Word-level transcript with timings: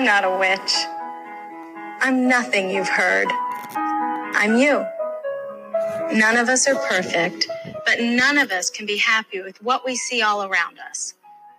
I'm 0.00 0.06
not 0.06 0.24
a 0.24 0.38
witch. 0.38 0.72
I'm 2.00 2.26
nothing 2.26 2.70
you've 2.70 2.88
heard. 2.88 3.28
I'm 3.28 4.56
you. 4.56 4.86
None 6.18 6.38
of 6.38 6.48
us 6.48 6.66
are 6.66 6.74
perfect, 6.88 7.46
but 7.84 8.00
none 8.00 8.38
of 8.38 8.50
us 8.50 8.70
can 8.70 8.86
be 8.86 8.96
happy 8.96 9.42
with 9.42 9.62
what 9.62 9.84
we 9.84 9.96
see 9.96 10.22
all 10.22 10.42
around 10.42 10.78
us. 10.78 11.12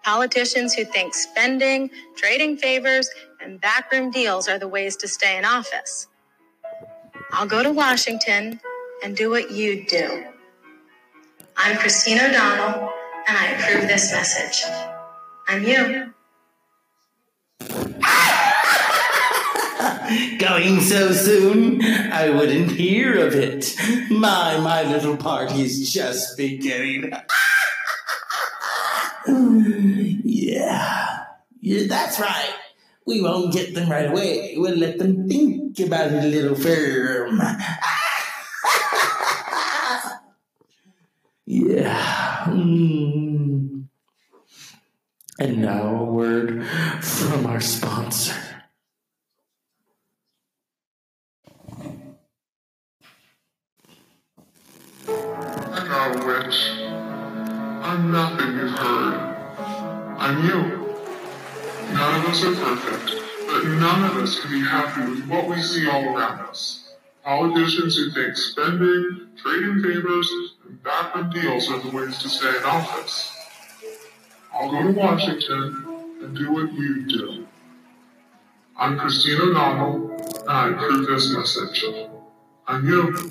Politicians 0.03 0.73
who 0.73 0.85
think 0.85 1.13
spending, 1.13 1.91
trading 2.15 2.57
favors, 2.57 3.11
and 3.39 3.61
backroom 3.61 4.09
deals 4.09 4.49
are 4.49 4.57
the 4.57 4.67
ways 4.67 4.95
to 4.95 5.07
stay 5.07 5.37
in 5.37 5.45
office. 5.45 6.07
I'll 7.31 7.45
go 7.45 7.61
to 7.61 7.71
Washington 7.71 8.59
and 9.03 9.15
do 9.15 9.29
what 9.29 9.51
you 9.51 9.85
do. 9.85 10.25
I'm 11.55 11.77
Christine 11.77 12.17
O'Donnell, 12.17 12.89
and 13.27 13.37
I 13.37 13.51
approve 13.51 13.87
this 13.87 14.11
message. 14.11 14.63
I'm 15.47 15.63
you. 15.63 16.10
Going 20.41 20.81
so 20.81 21.11
soon, 21.11 21.83
I 21.83 22.31
wouldn't 22.31 22.71
hear 22.71 23.27
of 23.27 23.35
it. 23.35 23.75
My, 24.09 24.57
my 24.59 24.81
little 24.81 25.15
party's 25.15 25.93
just 25.93 26.35
beginning. 26.35 27.11
yeah. 30.23 31.25
yeah, 31.59 31.87
that's 31.87 32.19
right. 32.19 32.55
We 33.05 33.21
won't 33.21 33.53
get 33.53 33.75
them 33.75 33.91
right 33.91 34.09
away. 34.09 34.55
We'll 34.57 34.77
let 34.77 34.97
them 34.97 35.29
think 35.29 35.79
about 35.79 36.11
it 36.11 36.23
a 36.23 36.27
little 36.27 36.55
firm. 36.55 37.37
yeah. 41.45 42.45
Mm. 42.47 43.85
And 45.37 45.61
now 45.61 45.99
a 45.99 46.03
word 46.03 46.65
from 47.03 47.45
our 47.45 47.61
sponsor. 47.61 48.50
I'm 55.93 56.13
nothing 58.13 58.55
you've 58.55 58.71
heard. 58.71 59.35
I'm 60.17 60.47
you. 60.47 60.95
None 61.93 62.21
of 62.21 62.27
us 62.27 62.43
are 62.45 62.55
perfect, 62.55 63.11
but 63.45 63.65
none 63.65 64.05
of 64.05 64.15
us 64.15 64.39
can 64.39 64.51
be 64.51 64.61
happy 64.61 65.01
with 65.11 65.27
what 65.27 65.49
we 65.49 65.61
see 65.61 65.89
all 65.89 66.05
around 66.05 66.39
us. 66.47 66.93
Politicians 67.25 67.97
who 67.97 68.09
think 68.11 68.37
spending, 68.37 69.27
trading 69.35 69.83
favors, 69.83 70.31
and 70.65 70.81
backroom 70.81 71.29
deals 71.31 71.69
are 71.69 71.79
the 71.79 71.89
ways 71.89 72.17
to 72.19 72.29
stay 72.29 72.55
in 72.57 72.63
office. 72.63 73.35
I'll 74.53 74.71
go 74.71 74.83
to 74.83 74.91
Washington 74.97 75.85
and 76.21 76.37
do 76.37 76.53
what 76.53 76.71
you 76.71 77.05
do. 77.05 77.45
I'm 78.77 78.97
Christine 78.97 79.41
O'Donnell, 79.41 80.09
and 80.39 80.49
I 80.49 80.69
approve 80.69 81.07
this 81.07 81.35
message. 81.35 81.83
I'm 82.65 82.87
you. 82.87 83.29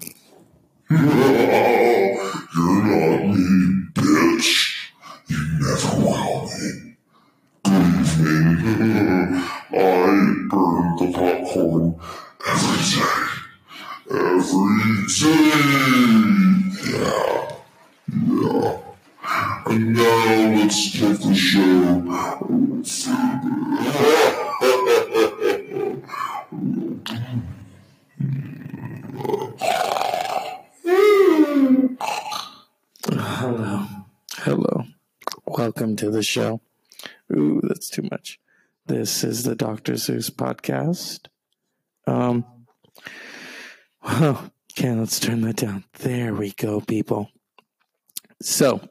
You're 2.52 2.82
not 2.82 3.22
me, 3.26 3.86
bitch. 3.94 4.50
You 5.28 5.38
never 5.60 5.92
will 6.02 6.48
be. 6.48 6.96
Good 7.62 8.26
evening. 8.26 9.36
I 9.72 9.74
burn 10.50 10.86
the 10.96 11.06
popcorn 11.14 11.84
every 12.48 12.80
day. 12.90 13.22
Every 14.10 15.06
day. 15.06 15.54
Yeah. 16.90 17.38
Yeah. 18.26 18.70
And 19.66 19.82
now 19.94 20.58
let's 20.58 20.80
get 20.98 21.16
the 21.20 21.32
show 21.32 22.00
Hello. 33.40 33.86
Hello. 34.36 34.84
Welcome 35.46 35.96
to 35.96 36.09
the 36.20 36.24
show. 36.24 36.60
Ooh, 37.34 37.62
that's 37.62 37.88
too 37.88 38.06
much. 38.10 38.38
This 38.84 39.24
is 39.24 39.44
the 39.44 39.54
Dr. 39.54 39.96
Zeus 39.96 40.28
podcast. 40.28 41.28
Um, 42.06 42.44
well, 44.04 44.50
okay, 44.72 44.92
let's 44.92 45.18
turn 45.18 45.40
that 45.42 45.56
down. 45.56 45.84
There 46.00 46.34
we 46.34 46.52
go, 46.52 46.82
people. 46.82 47.30
So, 48.42 48.86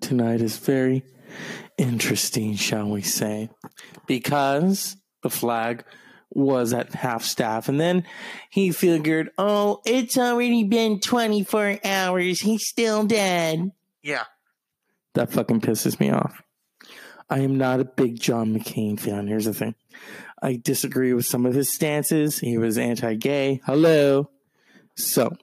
tonight 0.00 0.40
is 0.40 0.56
very 0.56 1.02
interesting, 1.76 2.56
shall 2.56 2.88
we 2.88 3.02
say, 3.02 3.50
because 4.06 4.96
the 5.22 5.30
flag 5.30 5.84
was 6.30 6.72
at 6.72 6.94
half 6.94 7.24
staff, 7.24 7.68
and 7.68 7.78
then 7.78 8.04
he 8.48 8.70
figured, 8.70 9.28
oh, 9.36 9.82
it's 9.84 10.16
already 10.16 10.64
been 10.64 10.98
24 10.98 11.80
hours. 11.84 12.40
He's 12.40 12.66
still 12.66 13.04
dead. 13.04 13.70
Yeah. 14.02 14.24
That 15.14 15.32
fucking 15.32 15.60
pisses 15.60 16.00
me 16.00 16.10
off. 16.10 16.42
I 17.28 17.40
am 17.40 17.56
not 17.56 17.80
a 17.80 17.84
big 17.84 18.20
John 18.20 18.54
McCain 18.54 18.98
fan. 18.98 19.26
Here's 19.26 19.46
the 19.46 19.54
thing 19.54 19.74
I 20.42 20.60
disagree 20.62 21.12
with 21.12 21.26
some 21.26 21.46
of 21.46 21.54
his 21.54 21.72
stances. 21.72 22.38
He 22.38 22.58
was 22.58 22.78
anti 22.78 23.14
gay. 23.14 23.60
Hello. 23.64 24.30
So, 24.96 25.34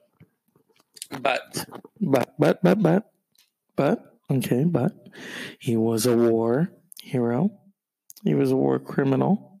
but, 1.10 1.66
but, 2.00 2.34
but, 2.38 2.62
but, 2.62 2.82
but, 2.82 3.12
but, 3.74 4.16
okay, 4.30 4.64
but 4.64 4.92
he 5.58 5.76
was 5.76 6.06
a 6.06 6.16
war 6.16 6.70
hero. 7.02 7.50
He 8.22 8.34
was 8.34 8.52
a 8.52 8.56
war 8.56 8.78
criminal. 8.78 9.60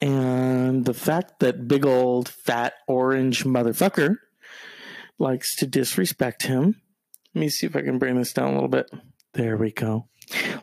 And 0.00 0.84
the 0.84 0.94
fact 0.94 1.40
that 1.40 1.68
big 1.68 1.84
old 1.84 2.28
fat 2.28 2.74
orange 2.88 3.44
motherfucker 3.44 4.16
likes 5.18 5.54
to 5.56 5.66
disrespect 5.66 6.44
him. 6.44 6.80
Let 7.34 7.40
me 7.40 7.48
see 7.48 7.66
if 7.66 7.76
I 7.76 7.82
can 7.82 7.98
bring 7.98 8.16
this 8.16 8.32
down 8.32 8.50
a 8.50 8.54
little 8.54 8.68
bit. 8.68 8.90
There 9.34 9.56
we 9.56 9.72
go. 9.72 10.08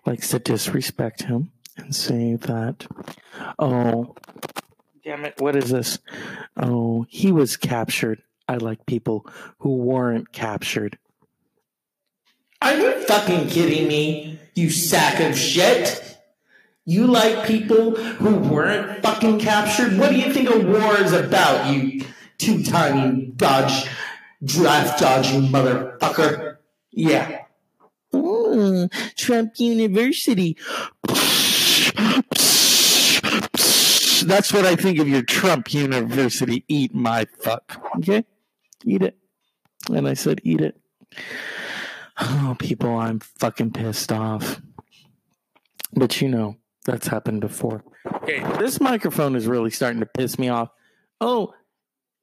Likes 0.05 0.29
to 0.29 0.39
disrespect 0.39 1.23
him 1.23 1.51
and 1.77 1.95
say 1.95 2.35
that, 2.35 2.87
oh, 3.57 4.15
damn 5.03 5.25
it, 5.25 5.35
what 5.39 5.55
is 5.55 5.69
this? 5.69 5.99
Oh, 6.55 7.05
he 7.09 7.31
was 7.31 7.57
captured. 7.57 8.21
I 8.47 8.57
like 8.57 8.85
people 8.85 9.25
who 9.59 9.75
weren't 9.77 10.31
captured. 10.31 10.97
Are 12.61 12.75
you 12.75 13.05
fucking 13.05 13.47
kidding 13.47 13.87
me, 13.87 14.39
you 14.55 14.69
sack 14.69 15.19
of 15.19 15.37
shit? 15.37 16.17
You 16.85 17.07
like 17.07 17.45
people 17.45 17.95
who 17.95 18.35
weren't 18.35 19.01
fucking 19.01 19.39
captured? 19.39 19.97
What 19.97 20.09
do 20.09 20.17
you 20.17 20.33
think 20.33 20.49
a 20.49 20.59
war 20.59 20.99
is 20.99 21.13
about, 21.13 21.73
you 21.73 22.03
two 22.37 22.63
tiny 22.63 23.27
dodge, 23.35 23.87
draft 24.43 24.99
dodging 24.99 25.43
motherfucker? 25.43 26.57
Yeah. 26.91 27.38
Ooh, 28.93 29.09
Trump 29.15 29.53
University. 29.57 30.57
That's 34.25 34.53
what 34.53 34.65
I 34.65 34.75
think 34.75 34.99
of 34.99 35.07
your 35.07 35.23
Trump 35.23 35.73
University. 35.73 36.65
Eat 36.67 36.93
my 36.93 37.25
fuck. 37.39 37.81
Okay? 37.97 38.25
Eat 38.85 39.01
it. 39.01 39.17
And 39.91 40.07
I 40.07 40.13
said, 40.13 40.41
eat 40.43 40.61
it. 40.61 40.79
Oh, 42.19 42.55
people, 42.59 42.97
I'm 42.97 43.19
fucking 43.19 43.71
pissed 43.71 44.11
off. 44.11 44.61
But 45.93 46.21
you 46.21 46.27
know, 46.27 46.57
that's 46.85 47.07
happened 47.07 47.41
before. 47.41 47.83
Okay, 48.15 48.41
this 48.59 48.79
microphone 48.79 49.35
is 49.35 49.47
really 49.47 49.71
starting 49.71 50.01
to 50.01 50.05
piss 50.05 50.37
me 50.37 50.49
off. 50.49 50.69
Oh, 51.21 51.53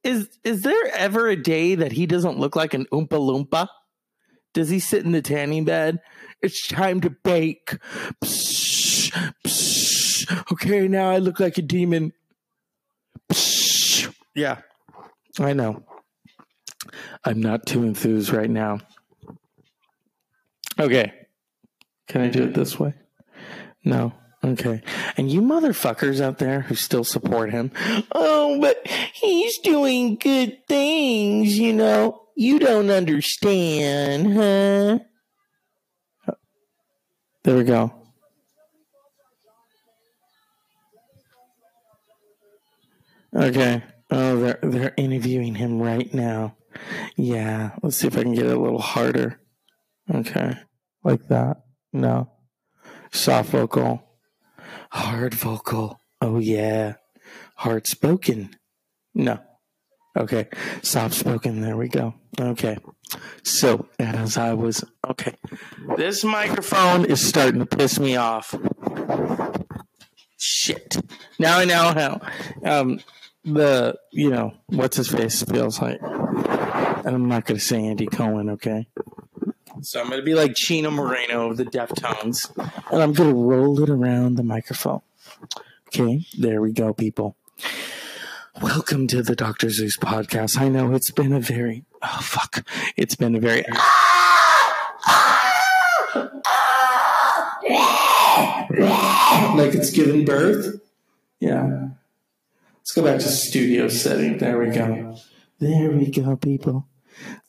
is 0.03 0.29
is 0.43 0.61
there 0.61 0.87
ever 0.95 1.27
a 1.27 1.35
day 1.35 1.75
that 1.75 1.91
he 1.91 2.05
doesn't 2.05 2.39
look 2.39 2.55
like 2.55 2.73
an 2.73 2.85
oompa 2.93 3.09
loompa? 3.09 3.67
Does 4.57 4.69
he 4.69 4.79
sit 4.79 5.05
in 5.05 5.11
the 5.11 5.21
tanning 5.21 5.65
bed? 5.65 5.99
It's 6.41 6.67
time 6.67 6.99
to 7.01 7.11
bake. 7.11 7.77
Psh, 8.25 9.11
psh. 9.45 10.51
Okay, 10.51 10.87
now 10.87 11.11
I 11.11 11.19
look 11.19 11.39
like 11.39 11.59
a 11.59 11.61
demon. 11.61 12.11
Psh. 13.31 14.11
Yeah, 14.33 14.61
I 15.39 15.53
know. 15.53 15.83
I'm 17.23 17.39
not 17.39 17.67
too 17.67 17.83
enthused 17.83 18.31
right 18.31 18.49
now. 18.49 18.79
Okay. 20.79 21.13
Can 22.07 22.21
I 22.21 22.29
do 22.29 22.45
it 22.45 22.55
this 22.55 22.79
way? 22.79 22.95
No. 23.85 24.11
Okay. 24.43 24.81
And 25.17 25.31
you 25.31 25.43
motherfuckers 25.43 26.19
out 26.19 26.39
there 26.39 26.61
who 26.61 26.73
still 26.73 27.03
support 27.03 27.51
him, 27.51 27.71
oh, 28.11 28.59
but 28.59 28.81
he's 29.13 29.59
doing 29.59 30.15
good 30.15 30.65
things, 30.67 31.59
you 31.59 31.73
know. 31.73 32.26
You 32.39 32.59
don't 32.59 32.91
understand, 32.91 34.31
huh? 34.31 34.99
There 37.43 37.57
we 37.57 37.63
go. 37.63 37.91
Okay. 43.35 43.81
Oh, 44.11 44.39
they're 44.39 44.59
they're 44.61 44.93
interviewing 44.97 45.55
him 45.55 45.81
right 45.81 46.13
now. 46.13 46.55
Yeah. 47.15 47.71
Let's 47.81 47.97
see 47.97 48.05
if 48.05 48.15
I 48.15 48.21
can 48.21 48.35
get 48.35 48.45
it 48.45 48.55
a 48.55 48.59
little 48.59 48.81
harder. 48.81 49.39
Okay. 50.13 50.53
Like 51.03 51.27
that. 51.29 51.63
No. 51.91 52.29
Soft 53.11 53.49
vocal. 53.49 54.03
Hard 54.91 55.33
vocal. 55.33 55.99
Oh, 56.21 56.37
yeah. 56.37 56.97
Hard 57.55 57.87
spoken. 57.87 58.55
No. 59.15 59.39
Okay. 60.17 60.47
Soft 60.81 61.13
spoken. 61.13 61.61
There 61.61 61.77
we 61.77 61.87
go. 61.87 62.15
Okay. 62.39 62.77
So, 63.43 63.87
as 63.99 64.37
I 64.37 64.53
was, 64.53 64.83
okay. 65.07 65.35
This 65.95 66.23
microphone 66.23 67.05
is 67.05 67.25
starting 67.25 67.59
to 67.59 67.65
piss 67.65 67.99
me 67.99 68.15
off. 68.15 68.53
Shit. 70.37 70.97
Now 71.39 71.59
I 71.59 71.65
know 71.65 71.93
how 71.93 72.21
um, 72.63 72.99
the, 73.43 73.95
you 74.11 74.29
know, 74.29 74.53
what's 74.67 74.97
his 74.97 75.07
face 75.07 75.41
feels 75.43 75.81
like. 75.81 76.01
And 76.01 77.15
I'm 77.15 77.29
not 77.29 77.47
to 77.47 77.59
say 77.59 77.85
Andy 77.85 78.07
Cohen, 78.07 78.49
okay? 78.51 78.87
So 79.81 80.01
I'm 80.01 80.09
to 80.09 80.21
be 80.21 80.33
like 80.33 80.55
Chino 80.55 80.91
Moreno 80.91 81.51
of 81.51 81.57
the 81.57 81.65
Deftones, 81.65 82.51
and 82.91 83.01
I'm 83.01 83.13
to 83.15 83.23
roll 83.23 83.81
it 83.81 83.89
around 83.89 84.35
the 84.35 84.43
microphone. 84.43 85.01
Okay, 85.87 86.25
there 86.37 86.61
we 86.61 86.73
go, 86.73 86.93
people. 86.93 87.37
Welcome 88.61 89.07
to 89.07 89.21
the 89.21 89.35
Dr. 89.35 89.69
Zeus 89.69 89.97
podcast. 89.97 90.57
I 90.57 90.67
know 90.69 90.93
it's 90.93 91.11
been 91.11 91.31
a 91.31 91.39
very, 91.39 91.85
oh 92.01 92.19
fuck, 92.21 92.65
it's 92.95 93.15
been 93.15 93.35
a 93.35 93.39
very, 93.39 93.63
like 99.55 99.75
it's 99.75 99.91
giving 99.91 100.25
birth. 100.25 100.79
Yeah. 101.39 101.89
Let's 102.79 102.93
go 102.95 103.03
back 103.03 103.19
to 103.19 103.27
studio 103.27 103.87
setting. 103.89 104.39
There 104.39 104.57
we 104.57 104.71
go. 104.71 105.15
There 105.59 105.91
we 105.91 106.09
go, 106.09 106.35
people. 106.35 106.87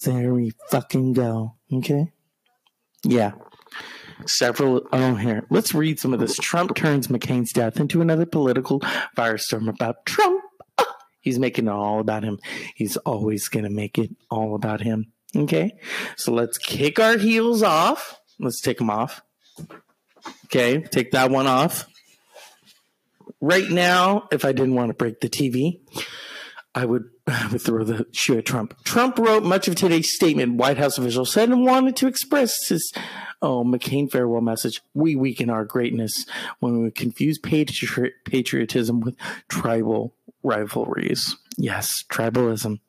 There 0.05 0.35
we 0.35 0.53
fucking 0.71 1.15
go. 1.15 1.55
Okay. 1.73 2.13
Yeah. 3.03 3.33
Several. 4.27 4.83
Oh, 4.93 5.15
here. 5.15 5.47
Let's 5.49 5.75
read 5.75 6.01
some 6.01 6.13
of 6.13 6.21
this. 6.21 6.37
Trump 6.37 6.75
turns 6.75 7.07
McCain's 7.07 7.53
death 7.53 7.81
into 7.81 8.01
another 8.03 8.27
political 8.27 8.81
firestorm 9.17 9.69
about 9.69 10.05
Trump. 10.05 10.38
He's 11.29 11.39
making 11.39 11.67
it 11.67 11.71
all 11.71 12.01
about 12.01 12.25
him. 12.25 12.39
He's 12.75 12.97
always 12.97 13.49
going 13.49 13.65
to 13.65 13.71
make 13.71 13.99
it 13.99 14.11
all 14.31 14.55
about 14.55 14.81
him. 14.81 15.13
Okay. 15.37 15.79
So 16.17 16.33
let's 16.33 16.57
kick 16.57 16.99
our 16.99 17.19
heels 17.19 17.63
off. 17.63 18.19
Let's 18.41 18.63
take 18.63 18.79
them 18.79 18.89
off. 18.89 19.21
Okay. 20.47 20.81
Take 20.81 21.11
that 21.11 21.31
one 21.31 21.47
off. 21.47 21.87
Right 23.43 23.69
now, 23.69 24.27
if 24.33 24.47
I 24.47 24.53
didn't 24.53 24.75
want 24.75 24.89
to 24.89 24.95
break 24.95 25.21
the 25.21 25.29
TV, 25.29 25.81
I 26.75 26.87
would, 26.87 27.11
I 27.27 27.47
would 27.53 27.61
throw 27.61 27.85
the 27.85 28.07
shoe 28.13 28.39
at 28.39 28.47
Trump. 28.47 28.83
Trump 28.85 29.19
wrote 29.19 29.43
much 29.43 29.69
of 29.69 29.75
today's 29.75 30.11
statement, 30.11 30.55
White 30.55 30.79
House 30.79 30.97
officials 30.97 31.31
said, 31.31 31.51
and 31.51 31.67
wanted 31.67 31.95
to 31.97 32.07
express 32.07 32.69
his 32.69 32.91
oh, 33.43 33.65
McCain 33.65 34.11
farewell 34.11 34.41
message. 34.41 34.81
We 34.95 35.15
weaken 35.15 35.51
our 35.51 35.67
greatness 35.67 36.25
when 36.61 36.83
we 36.83 36.91
confuse 36.91 37.39
patri- 37.39 38.15
patriotism 38.25 39.01
with 39.01 39.15
tribal 39.49 40.15
rivalries. 40.43 41.37
Yes, 41.57 42.05
tribalism. 42.09 42.81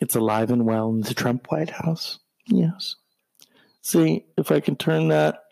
It's 0.00 0.14
alive 0.14 0.50
and 0.50 0.66
well 0.66 0.90
in 0.90 1.00
the 1.00 1.14
Trump 1.14 1.50
White 1.50 1.70
House. 1.70 2.18
Yes. 2.46 2.96
See 3.82 4.26
if 4.36 4.50
I 4.50 4.60
can 4.60 4.76
turn 4.76 5.08
that. 5.08 5.42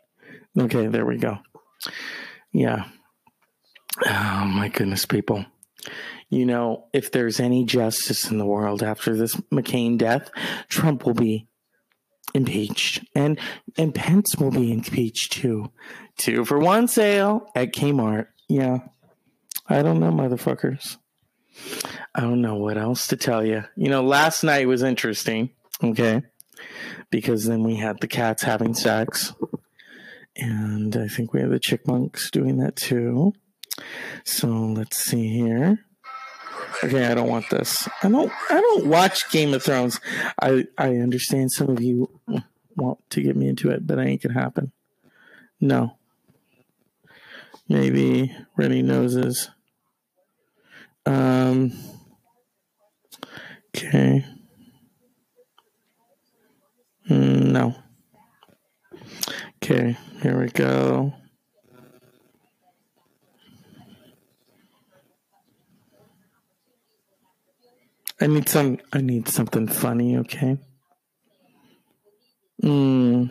Okay, 0.58 0.86
there 0.86 1.06
we 1.06 1.19
go. 1.19 1.38
Yeah. 2.52 2.84
Oh, 4.06 4.44
my 4.44 4.69
goodness, 4.69 5.06
people 5.06 5.44
you 6.34 6.46
know, 6.46 6.86
if 6.92 7.12
there's 7.12 7.40
any 7.40 7.64
justice 7.64 8.30
in 8.30 8.38
the 8.38 8.46
world 8.46 8.82
after 8.82 9.16
this 9.16 9.37
McCain 9.52 9.96
death, 9.96 10.30
Trump 10.69 11.06
will 11.06 11.14
be 11.14 11.46
impeached 12.34 13.04
and 13.14 13.38
and 13.78 13.94
Pence 13.94 14.37
will 14.37 14.50
be 14.50 14.72
impeached 14.72 15.32
too. 15.32 15.70
Two 16.16 16.44
for 16.44 16.58
one 16.58 16.88
sale 16.88 17.46
at 17.54 17.72
Kmart. 17.72 18.26
Yeah. 18.48 18.78
I 19.69 19.82
don't 19.82 20.00
know, 20.00 20.10
motherfuckers. 20.10 20.98
I 22.14 22.20
don't 22.20 22.40
know 22.40 22.56
what 22.56 22.78
else 22.78 23.08
to 23.08 23.16
tell 23.16 23.44
you. 23.44 23.64
You 23.76 23.88
know, 23.88 24.02
last 24.02 24.42
night 24.42 24.68
was 24.68 24.82
interesting, 24.82 25.50
okay? 25.82 26.22
Because 27.10 27.44
then 27.46 27.62
we 27.62 27.76
had 27.76 28.00
the 28.00 28.08
cats 28.08 28.42
having 28.42 28.74
sex. 28.74 29.32
And 30.36 30.96
I 30.96 31.08
think 31.08 31.32
we 31.32 31.40
have 31.40 31.50
the 31.50 31.60
chickmunks 31.60 32.30
doing 32.30 32.58
that 32.58 32.76
too. 32.76 33.34
So 34.24 34.48
let's 34.48 34.96
see 34.96 35.28
here. 35.28 35.84
Okay, 36.82 37.06
I 37.06 37.14
don't 37.14 37.28
want 37.28 37.50
this. 37.50 37.88
I 38.02 38.08
don't. 38.08 38.32
I 38.50 38.60
don't 38.60 38.86
watch 38.86 39.30
Game 39.30 39.54
of 39.54 39.62
Thrones. 39.62 40.00
I 40.40 40.66
I 40.76 40.96
understand 40.96 41.52
some 41.52 41.70
of 41.70 41.80
you 41.80 42.10
want 42.76 42.98
to 43.10 43.22
get 43.22 43.36
me 43.36 43.48
into 43.48 43.70
it, 43.70 43.86
but 43.86 43.98
it 43.98 44.06
ain't 44.06 44.22
gonna 44.22 44.38
happen. 44.38 44.72
No. 45.60 45.96
Maybe 47.68 48.36
runny 48.56 48.82
noses. 48.82 49.50
Um. 51.06 51.72
Okay. 53.76 54.24
Mm, 57.10 57.46
no. 57.52 57.74
Okay, 59.62 59.96
here 60.22 60.38
we 60.40 60.48
go. 60.48 61.12
I 68.20 68.26
need 68.26 68.48
some. 68.48 68.78
I 68.92 69.00
need 69.00 69.28
something 69.28 69.66
funny. 69.68 70.16
Okay. 70.18 70.58
Mm. 72.62 73.30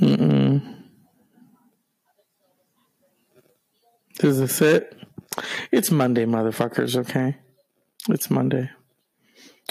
Mm. 0.00 0.75
Is 4.22 4.38
this 4.40 4.62
it? 4.62 4.96
It's 5.70 5.90
Monday, 5.90 6.24
motherfuckers. 6.24 6.96
Okay. 6.96 7.36
It's 8.08 8.30
Monday. 8.30 8.70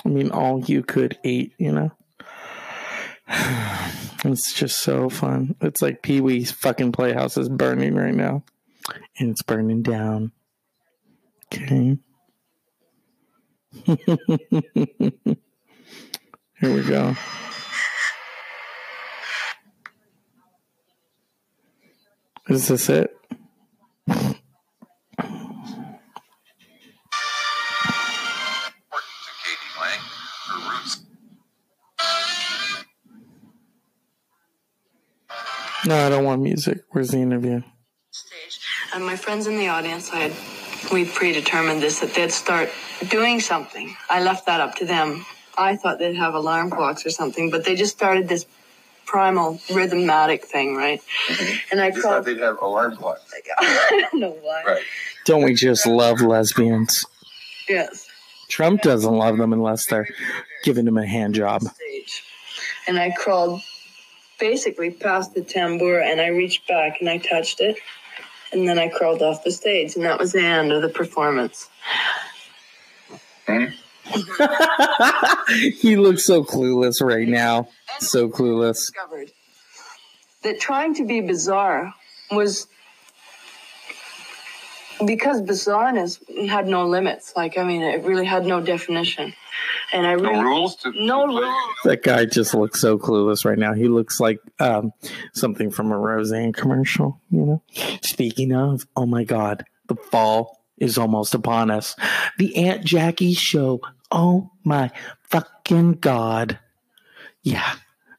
I 0.06 0.10
mean, 0.10 0.30
all 0.30 0.64
you 0.64 0.84
could 0.84 1.18
eat. 1.24 1.54
You 1.58 1.72
know. 1.72 1.92
It's 4.28 4.54
just 4.54 4.82
so 4.82 5.08
fun. 5.08 5.56
It's 5.62 5.84
like 5.84 6.02
Pee 6.02 6.20
Wee's 6.20 6.50
fucking 6.50 6.94
playhouse 6.94 7.38
is 7.38 7.48
burning 7.48 7.94
right 7.94 8.14
now, 8.14 8.44
and 9.20 9.30
it's 9.30 9.44
burning 9.44 9.84
down. 9.84 10.32
Okay. 11.54 12.00
Here 13.86 13.98
we 16.64 16.82
go. 16.82 17.16
Is 22.50 22.68
this 22.68 22.90
it? 22.90 23.16
No, 35.86 36.06
I 36.06 36.10
don't 36.10 36.24
want 36.25 36.42
music. 36.42 36.80
Where's 36.92 37.10
the 37.10 37.18
interview? 37.20 37.62
Stage. 38.12 38.60
And 38.94 39.06
my 39.06 39.15
friends 39.15 39.46
in 39.48 39.58
the 39.58 39.68
audience, 39.68 40.12
I 40.12 40.18
had 40.30 40.92
we 40.92 41.06
predetermined 41.06 41.82
this 41.82 42.00
that 42.00 42.13
they'd 42.13 42.32
start 42.32 42.70
doing 43.10 43.39
something. 43.39 43.96
I 44.10 44.22
left 44.24 44.46
that 44.48 44.60
up 44.62 44.75
to 44.75 44.86
them. 44.86 45.25
I 45.58 45.75
thought 45.75 46.00
they'd 46.00 46.15
have 46.15 46.34
alarm 46.34 46.70
clocks 46.70 47.06
or 47.06 47.10
something, 47.10 47.50
but 47.50 47.65
they 47.65 47.75
just 47.75 47.94
started 47.96 48.27
this 48.27 48.46
primal 49.06 49.56
rhythmatic 49.70 50.44
thing, 50.44 50.75
right? 50.75 51.01
Mm-hmm. 51.27 51.58
And 51.72 51.82
I 51.82 51.88
You 51.88 52.01
called. 52.01 52.04
thought 52.04 52.25
they'd 52.25 52.39
have 52.39 52.62
alarm 52.62 52.96
clocks. 52.98 53.32
I 53.60 54.08
don't 54.12 54.20
know 54.22 54.38
why. 54.42 54.63
Right. 54.65 54.84
Don't 55.25 55.44
we 55.44 55.54
just 55.54 55.86
love 55.88 56.22
lesbians? 56.22 57.04
Yes. 57.70 58.08
Trump 58.50 58.82
doesn't 58.82 59.13
love 59.13 59.38
them 59.38 59.54
unless 59.54 59.88
they're 59.88 60.08
giving 60.63 60.88
him 60.88 60.98
a 60.98 61.06
hand 61.06 61.34
job. 61.36 61.63
And 62.88 63.00
I 63.00 63.12
crawled 63.12 63.62
basically 64.39 64.92
past 64.92 65.34
the 65.34 65.42
tambour 65.42 66.00
and 66.00 66.22
I 66.22 66.27
reached 66.27 66.68
back 66.68 67.00
and 67.00 67.10
I 67.10 67.18
touched 67.18 67.62
it. 67.62 67.77
And 68.51 68.68
then 68.68 68.80
I 68.80 68.88
crawled 68.88 69.22
off 69.22 69.44
the 69.44 69.51
stage, 69.51 69.96
and 69.96 70.06
that 70.06 70.18
was 70.18 70.32
the 70.32 70.39
end 70.39 70.72
of 70.72 70.82
the 70.82 70.88
performance. 70.88 71.68
Hmm? 73.48 73.65
he 75.80 75.98
looks 75.98 76.24
so 76.24 76.44
clueless 76.44 77.01
right 77.01 77.27
now. 77.27 77.68
So 78.00 78.30
clueless. 78.30 78.75
discovered 78.75 79.32
that 80.46 80.60
trying 80.60 80.94
to 80.94 81.06
be 81.06 81.22
bizarre 81.22 81.94
was 82.32 82.68
because 85.06 85.42
bizarreness 85.42 86.20
had 86.48 86.68
no 86.68 86.86
limits. 86.86 87.34
Like, 87.36 87.58
I 87.58 87.63
mean, 87.63 87.82
it 87.82 88.04
really 88.04 88.25
had 88.25 88.46
no 88.46 88.62
definition. 88.62 89.34
And 89.92 90.06
I 90.06 90.13
really. 90.13 90.34
No 90.34 90.42
rules 90.44 90.75
to 90.77 90.92
No 90.96 91.25
rules. 91.27 91.75
That 91.84 92.04
guy 92.04 92.25
just 92.25 92.54
looks 92.54 92.82
so 92.82 92.98
clueless 92.98 93.46
right 93.46 93.58
now. 93.58 93.74
He 93.74 93.88
looks 93.88 94.20
like 94.20 94.39
um, 94.60 94.92
something 95.34 95.72
from 95.72 95.92
a 95.92 95.98
Roseanne 95.98 96.54
commercial, 96.54 97.22
you 97.30 97.46
know? 97.46 97.62
Speaking 98.01 98.54
of, 98.54 98.88
oh 98.96 99.06
my 99.06 99.24
God, 99.24 99.65
the 99.88 99.96
fall 99.96 100.62
is 100.77 100.98
almost 100.98 101.34
upon 101.34 101.72
us. 101.72 101.96
The 102.38 102.56
Aunt 102.58 102.84
Jackie 102.84 103.34
show. 103.34 103.82
Oh 104.12 104.51
my 104.63 104.92
fucking 105.24 105.94
God. 105.94 106.60
Yeah. 107.44 107.75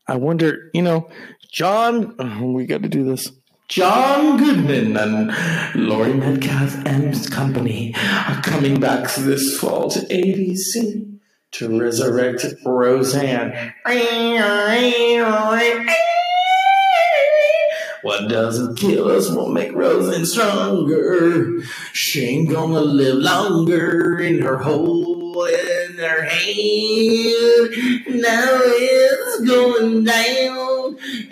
I 0.08 0.16
wonder, 0.16 0.70
you 0.72 0.82
know, 0.82 1.10
John, 1.50 2.14
oh, 2.18 2.46
we 2.52 2.66
got 2.66 2.82
to 2.82 2.88
do 2.88 3.04
this. 3.04 3.30
John 3.68 4.36
Goodman 4.36 4.96
and 4.96 5.34
Laurie 5.74 6.14
Metcalf 6.14 6.86
and 6.86 7.02
his 7.02 7.28
company 7.28 7.92
are 7.96 8.40
coming 8.42 8.78
back 8.78 9.12
this 9.14 9.58
fall 9.58 9.90
to 9.90 9.98
ABC 10.06 11.15
to 11.52 11.80
resurrect 11.80 12.44
Roseanne. 12.64 13.74
What 18.02 18.28
doesn't 18.28 18.76
kill 18.76 19.08
us 19.10 19.30
will 19.30 19.48
make 19.48 19.72
Roseanne 19.74 20.26
stronger. 20.26 21.60
She 21.92 22.24
ain't 22.24 22.50
gonna 22.50 22.80
live 22.80 23.16
longer 23.16 24.20
in 24.20 24.40
her 24.42 24.58
hole 24.58 25.44
in 25.46 25.98
her 25.98 26.22
head. 26.22 27.70
Now 28.08 28.60
it's 28.62 29.40
going 29.46 30.04
down. 30.04 30.75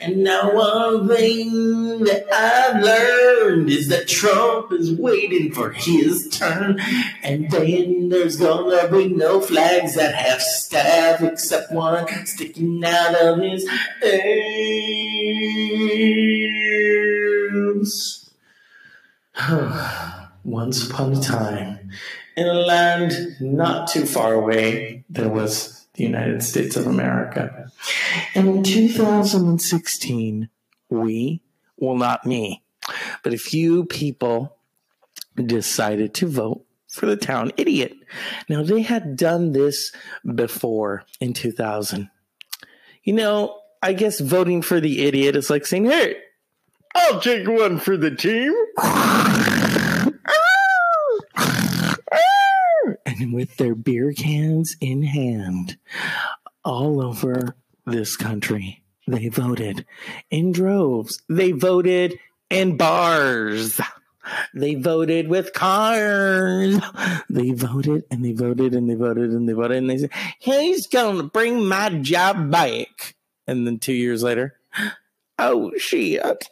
And 0.00 0.24
now 0.24 0.54
one 0.54 1.08
thing 1.08 2.04
that 2.04 2.26
I've 2.32 2.82
learned 2.82 3.70
is 3.70 3.88
that 3.88 4.08
Trump 4.08 4.72
is 4.72 4.92
waiting 4.92 5.52
for 5.52 5.70
his 5.70 6.28
turn. 6.30 6.80
And 7.22 7.50
then 7.50 8.08
there's 8.08 8.36
gonna 8.36 8.88
be 8.90 9.08
no 9.08 9.40
flags 9.40 9.94
that 9.96 10.14
have 10.14 10.40
staff 10.40 11.22
except 11.22 11.72
one 11.72 12.06
sticking 12.26 12.84
out 12.84 13.14
of 13.20 13.38
his 13.40 13.68
ears. 14.02 14.34
Once 20.44 20.88
upon 20.88 21.12
a 21.12 21.20
time, 21.20 21.90
in 22.36 22.46
a 22.46 22.52
land 22.52 23.36
not 23.40 23.88
too 23.88 24.04
far 24.06 24.34
away, 24.34 25.04
there 25.08 25.28
was 25.28 25.83
the 25.94 26.04
United 26.04 26.42
States 26.42 26.76
of 26.76 26.86
America. 26.86 27.70
And 28.34 28.48
in 28.48 28.62
2016, 28.62 30.48
we, 30.90 31.42
well, 31.76 31.96
not 31.96 32.26
me, 32.26 32.62
but 33.22 33.32
a 33.32 33.38
few 33.38 33.84
people 33.84 34.56
decided 35.36 36.14
to 36.14 36.26
vote 36.26 36.64
for 36.90 37.06
the 37.06 37.16
town 37.16 37.52
idiot. 37.56 37.94
Now, 38.48 38.62
they 38.62 38.82
had 38.82 39.16
done 39.16 39.52
this 39.52 39.92
before 40.34 41.04
in 41.20 41.32
2000. 41.32 42.10
You 43.02 43.12
know, 43.12 43.60
I 43.82 43.92
guess 43.92 44.20
voting 44.20 44.62
for 44.62 44.80
the 44.80 45.04
idiot 45.04 45.36
is 45.36 45.50
like 45.50 45.66
saying, 45.66 45.86
hey, 45.86 46.16
I'll 46.94 47.20
take 47.20 47.48
one 47.48 47.78
for 47.78 47.96
the 47.96 48.14
team. 48.14 48.54
and 53.06 53.23
with 53.34 53.56
their 53.56 53.74
beer 53.74 54.12
cans 54.12 54.76
in 54.80 55.02
hand, 55.02 55.76
all 56.64 57.02
over 57.04 57.56
this 57.86 58.16
country, 58.16 58.82
they 59.06 59.28
voted 59.28 59.84
in 60.30 60.52
droves. 60.52 61.22
They 61.28 61.52
voted 61.52 62.18
in 62.50 62.76
bars. 62.76 63.80
They 64.54 64.74
voted 64.74 65.28
with 65.28 65.52
cars. 65.52 66.78
They 67.28 67.50
voted 67.50 68.04
and 68.10 68.24
they 68.24 68.32
voted 68.32 68.74
and 68.74 68.88
they 68.88 68.94
voted 68.94 69.30
and 69.30 69.48
they 69.48 69.52
voted 69.52 69.76
and 69.76 69.90
they 69.90 69.98
said, 69.98 70.10
he's 70.38 70.86
going 70.86 71.18
to 71.18 71.24
bring 71.24 71.66
my 71.66 71.90
job 71.90 72.50
back. 72.50 73.14
And 73.46 73.66
then 73.66 73.78
two 73.78 73.92
years 73.92 74.22
later, 74.22 74.58
oh 75.38 75.72
shit. 75.76 76.48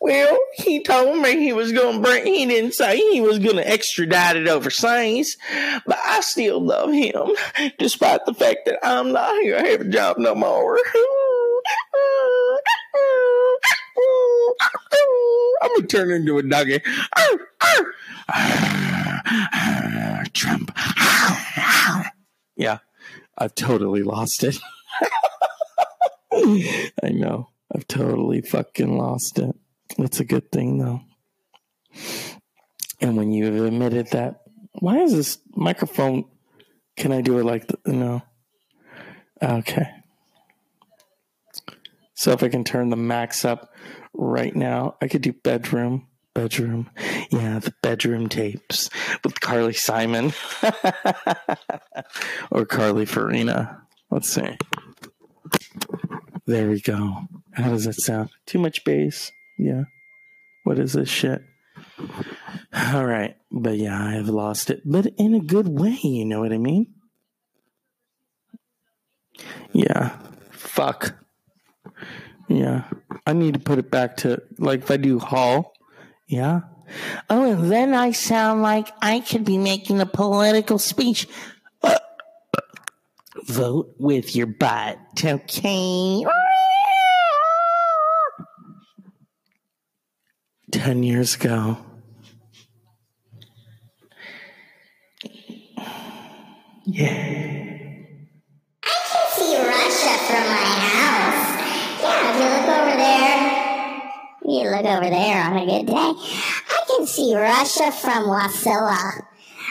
Well, 0.00 0.38
he 0.54 0.82
told 0.82 1.18
me 1.20 1.38
he 1.38 1.52
was 1.52 1.72
going 1.72 1.96
to 1.96 2.02
bring, 2.02 2.26
he 2.26 2.46
didn't 2.46 2.74
say 2.74 2.96
he 2.96 3.20
was 3.20 3.38
going 3.38 3.56
to 3.56 3.68
extradite 3.68 4.36
it 4.36 4.48
overseas, 4.48 5.36
but 5.86 5.98
I 6.04 6.20
still 6.20 6.60
love 6.60 6.92
him, 6.92 7.30
despite 7.78 8.26
the 8.26 8.34
fact 8.34 8.66
that 8.66 8.78
I'm 8.82 9.12
not 9.12 9.40
here. 9.42 9.56
I 9.56 9.68
have 9.68 9.80
a 9.82 9.88
job 9.88 10.18
no 10.18 10.34
more. 10.34 10.78
I'm 15.62 15.68
going 15.68 15.80
to 15.80 15.86
turn 15.88 16.10
into 16.10 16.38
a 16.38 16.42
doggy. 16.42 16.80
Trump. 20.32 20.70
Yeah, 22.56 22.78
I've 23.38 23.54
totally 23.54 24.02
lost 24.02 24.44
it. 24.44 24.58
I 26.32 27.10
know. 27.10 27.50
I've 27.74 27.86
totally 27.88 28.40
fucking 28.42 28.96
lost 28.96 29.38
it. 29.38 29.56
It's 29.98 30.20
a 30.20 30.24
good 30.24 30.50
thing, 30.50 30.78
though. 30.78 31.00
And 33.00 33.16
when 33.16 33.32
you've 33.32 33.64
admitted 33.64 34.08
that, 34.12 34.42
why 34.72 34.98
is 34.98 35.14
this 35.14 35.38
microphone? 35.54 36.24
Can 36.96 37.12
I 37.12 37.20
do 37.20 37.38
it 37.38 37.44
like 37.44 37.66
the, 37.66 37.78
no? 37.86 38.22
Okay. 39.42 39.88
So 42.14 42.32
if 42.32 42.42
I 42.42 42.48
can 42.48 42.64
turn 42.64 42.90
the 42.90 42.96
max 42.96 43.44
up 43.44 43.72
right 44.12 44.54
now, 44.54 44.96
I 45.02 45.08
could 45.08 45.22
do 45.22 45.32
bedroom, 45.32 46.06
bedroom. 46.34 46.90
Yeah, 47.30 47.58
the 47.58 47.74
bedroom 47.82 48.28
tapes 48.28 48.88
with 49.22 49.40
Carly 49.40 49.72
Simon 49.72 50.32
or 52.50 52.64
Carly 52.64 53.04
Fiorina. 53.04 53.80
Let's 54.10 54.32
see. 54.32 54.56
There 56.46 56.68
we 56.68 56.80
go. 56.80 57.26
How 57.52 57.70
does 57.70 57.84
that 57.84 58.00
sound? 58.00 58.30
Too 58.46 58.58
much 58.58 58.84
bass? 58.84 59.32
Yeah. 59.58 59.84
What 60.64 60.78
is 60.78 60.94
this 60.94 61.08
shit? 61.08 61.42
All 62.72 63.04
right. 63.04 63.36
But 63.50 63.76
yeah, 63.76 64.02
I 64.02 64.12
have 64.12 64.28
lost 64.28 64.70
it, 64.70 64.82
but 64.84 65.06
in 65.16 65.34
a 65.34 65.40
good 65.40 65.68
way. 65.68 65.98
You 66.02 66.24
know 66.24 66.40
what 66.40 66.52
I 66.52 66.58
mean? 66.58 66.94
Yeah. 69.72 70.18
Fuck. 70.50 71.16
Yeah. 72.48 72.84
I 73.26 73.32
need 73.32 73.54
to 73.54 73.60
put 73.60 73.78
it 73.78 73.90
back 73.90 74.18
to, 74.18 74.42
like, 74.58 74.82
if 74.82 74.90
I 74.90 74.96
do 74.96 75.18
Hall. 75.18 75.72
Yeah. 76.26 76.60
Oh, 77.30 77.52
and 77.52 77.70
then 77.70 77.94
I 77.94 78.12
sound 78.12 78.62
like 78.62 78.90
I 79.00 79.20
could 79.20 79.44
be 79.44 79.58
making 79.58 80.00
a 80.00 80.06
political 80.06 80.78
speech. 80.78 81.26
Uh, 81.82 81.98
Vote 83.46 83.94
with 83.98 84.36
your 84.36 84.46
butt, 84.46 84.98
okay? 85.22 86.24
10 90.74 91.04
years 91.04 91.36
ago. 91.36 91.78
Yeah. 96.84 97.12
I 98.82 98.96
can 99.06 99.26
see 99.36 99.56
Russia 99.56 100.14
from 100.26 100.44
my 100.50 100.74
house. 100.90 101.46
Yeah, 102.02 102.26
if 102.26 102.34
you 102.40 102.46
look 102.50 102.68
over 102.74 102.96
there, 102.98 103.38
you 104.50 104.62
look 104.68 104.84
over 104.84 105.10
there 105.10 105.44
on 105.44 105.56
a 105.58 105.64
good 105.64 105.86
day. 105.86 105.94
I 105.94 106.84
can 106.88 107.06
see 107.06 107.36
Russia 107.36 107.92
from 107.92 108.24
Wasilla. 108.24 109.22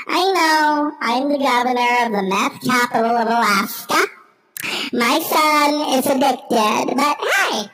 I 0.07 0.31
know 0.31 0.91
I'm 1.01 1.27
the 1.27 1.37
governor 1.37 2.05
of 2.05 2.11
the 2.13 2.23
meth 2.29 2.63
capital 2.63 3.17
of 3.17 3.27
Alaska. 3.27 4.07
My 4.93 5.19
son 5.19 5.99
is 5.99 6.05
addicted, 6.07 6.95
but 6.95 7.17
hey, 7.19 7.69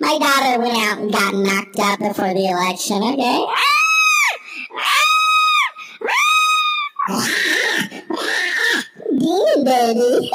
my 0.00 0.18
daughter 0.18 0.60
went 0.60 0.76
out 0.78 0.98
and 0.98 1.12
got 1.12 1.34
knocked 1.34 1.78
up 1.78 1.98
before 1.98 2.34
the 2.34 2.46
election, 2.46 3.02
okay? 3.02 3.44
Baby. 9.64 10.30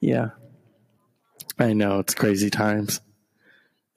Yeah. 0.00 0.30
I 1.58 1.72
know, 1.72 1.98
it's 1.98 2.14
crazy 2.14 2.50
times. 2.50 3.00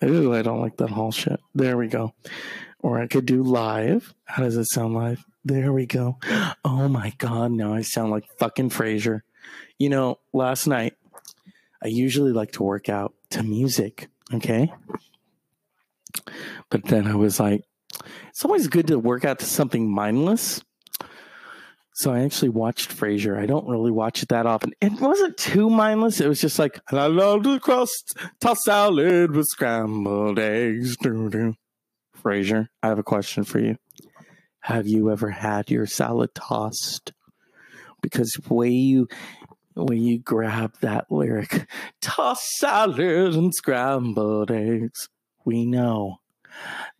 Ooh, 0.04 0.34
I 0.34 0.42
don't 0.42 0.62
like 0.62 0.78
that 0.78 0.90
whole 0.90 1.12
shit. 1.12 1.40
There 1.54 1.78
we 1.78 1.88
go. 1.88 2.14
Or 2.80 3.00
I 3.00 3.08
could 3.08 3.26
do 3.26 3.44
live. 3.44 4.14
How 4.26 4.44
does 4.44 4.56
it 4.56 4.66
sound 4.66 4.94
live? 4.94 5.24
There 5.44 5.74
we 5.74 5.86
go. 5.86 6.18
Oh 6.64 6.88
my 6.88 7.14
god, 7.18 7.52
now 7.52 7.74
I 7.74 7.82
sound 7.82 8.12
like 8.12 8.26
fucking 8.38 8.70
Frasier. 8.70 9.22
You 9.78 9.90
know, 9.90 10.20
last 10.34 10.68
night 10.68 10.96
I 11.84 11.88
usually 11.88 12.32
like 12.32 12.54
to 12.54 12.64
work 12.64 12.90
out 12.90 13.14
to 13.32 13.44
music, 13.44 14.10
okay? 14.34 14.72
But 16.70 16.86
then 16.86 17.08
I 17.08 17.16
was 17.16 17.40
like, 17.40 17.64
it's 18.30 18.46
always 18.46 18.68
good 18.68 18.88
to 18.88 19.00
work 19.00 19.26
out 19.26 19.40
to 19.40 19.46
something 19.46 19.90
mindless. 19.90 20.62
So 21.94 22.14
I 22.14 22.22
actually 22.22 22.50
watched 22.50 22.96
Frasier. 22.96 23.38
I 23.38 23.46
don't 23.46 23.68
really 23.68 23.92
watch 23.92 24.24
it 24.24 24.30
that 24.30 24.46
often. 24.46 24.74
It 24.80 24.94
wasn't 25.02 25.36
too 25.36 25.70
mindless. 25.70 26.22
It 26.22 26.30
was 26.30 26.40
just 26.40 26.58
like, 26.58 26.80
I 26.92 27.08
love 27.08 27.44
the 27.44 27.60
crust, 27.60 28.18
tossed 28.40 28.64
salad 28.64 29.36
with 29.36 29.48
scrambled 29.48 30.40
eggs. 30.40 30.96
Doo-doo. 30.96 31.56
Frasier, 32.24 32.68
I 32.82 32.88
have 32.88 33.00
a 33.00 33.04
question 33.04 33.44
for 33.44 33.60
you. 33.60 33.76
Have 34.62 34.88
you 34.88 35.12
ever 35.12 35.30
had 35.30 35.70
your 35.70 35.86
salad 35.86 36.34
tossed? 36.34 37.12
Because 38.02 38.32
the 38.32 38.54
way 38.54 38.70
you 38.70 39.08
way 39.84 39.98
you 39.98 40.20
grab 40.20 40.76
that 40.82 41.12
lyric, 41.12 41.68
toss 42.02 42.58
salad 42.58 43.36
and 43.36 43.54
scrambled 43.54 44.52
eggs, 44.52 45.10
we 45.46 45.66
know 45.66 46.18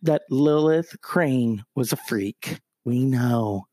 that 0.02 0.22
Lilith 0.30 1.00
Crane 1.00 1.64
was 1.74 1.92
a 1.92 1.96
freak. 1.96 2.60
We 2.84 3.04
know 3.04 3.66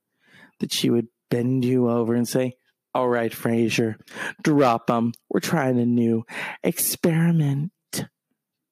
that 0.59 0.73
she 0.73 0.89
would 0.89 1.07
bend 1.29 1.65
you 1.65 1.89
over 1.89 2.13
and 2.13 2.27
say, 2.27 2.57
All 2.93 3.09
right, 3.09 3.31
Frasier, 3.31 3.95
drop 4.43 4.87
them. 4.87 5.13
We're 5.29 5.39
trying 5.39 5.79
a 5.79 5.85
new 5.85 6.25
experiment. 6.63 7.71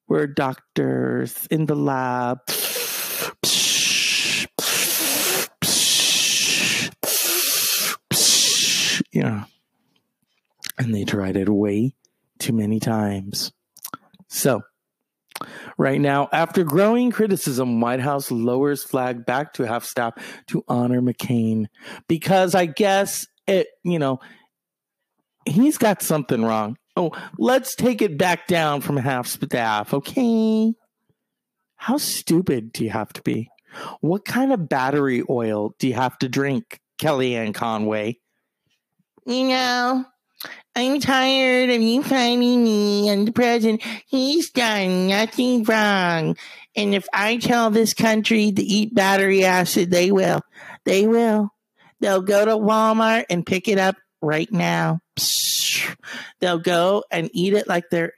We're 0.08 0.26
doctors 0.26 1.46
in 1.50 1.66
the 1.66 1.76
lab. 1.76 2.40
Yeah. 9.12 9.44
And 10.78 10.94
they 10.94 11.04
tried 11.04 11.36
it 11.36 11.48
way 11.48 11.94
too 12.38 12.52
many 12.52 12.80
times. 12.80 13.52
So, 14.28 14.62
right 15.78 16.00
now, 16.00 16.28
after 16.32 16.64
growing 16.64 17.10
criticism, 17.10 17.80
White 17.80 18.00
House 18.00 18.30
lowers 18.30 18.82
flag 18.82 19.24
back 19.24 19.54
to 19.54 19.62
half 19.64 19.84
staff 19.84 20.14
to 20.48 20.64
honor 20.68 21.00
McCain 21.00 21.66
because 22.08 22.54
I 22.54 22.66
guess 22.66 23.26
it, 23.46 23.68
you 23.84 23.98
know, 23.98 24.20
he's 25.46 25.78
got 25.78 26.02
something 26.02 26.44
wrong. 26.44 26.76
Oh, 26.96 27.12
let's 27.38 27.74
take 27.74 28.02
it 28.02 28.18
back 28.18 28.46
down 28.46 28.80
from 28.80 28.96
half 28.96 29.26
staff, 29.26 29.92
okay? 29.92 30.72
How 31.76 31.98
stupid 31.98 32.72
do 32.72 32.84
you 32.84 32.90
have 32.90 33.12
to 33.14 33.22
be? 33.22 33.50
What 34.00 34.24
kind 34.24 34.52
of 34.52 34.68
battery 34.68 35.22
oil 35.28 35.74
do 35.78 35.88
you 35.88 35.94
have 35.94 36.18
to 36.18 36.28
drink, 36.28 36.80
Kellyanne 36.98 37.54
Conway? 37.54 38.18
You 39.26 39.48
know, 39.48 40.04
I'm 40.74 41.00
tired 41.00 41.70
of 41.70 41.80
you 41.80 42.02
finding 42.02 42.62
me 42.62 43.08
and 43.08 43.26
the 43.26 43.32
president. 43.32 43.82
He's 44.06 44.50
done 44.50 45.08
nothing 45.08 45.64
wrong. 45.64 46.36
And 46.76 46.94
if 46.94 47.06
I 47.14 47.38
tell 47.38 47.70
this 47.70 47.94
country 47.94 48.52
to 48.52 48.62
eat 48.62 48.94
battery 48.94 49.44
acid, 49.44 49.90
they 49.90 50.10
will. 50.10 50.42
They 50.84 51.06
will. 51.06 51.50
They'll 52.00 52.20
go 52.20 52.44
to 52.44 52.52
Walmart 52.52 53.24
and 53.30 53.46
pick 53.46 53.68
it 53.68 53.78
up 53.78 53.96
right 54.20 54.50
now. 54.52 55.00
They'll 56.40 56.58
go 56.58 57.04
and 57.10 57.30
eat 57.32 57.54
it 57.54 57.66
like 57.66 57.84
they're 57.90 58.12